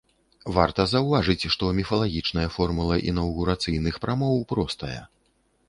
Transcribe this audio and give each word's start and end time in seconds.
Варта 0.53 0.85
заўважыць, 0.93 1.49
што 1.55 1.69
міфалагічная 1.81 2.47
формула 2.57 2.99
інаўгурацыйных 3.13 3.95
прамоў 4.07 4.45
простая. 4.57 4.99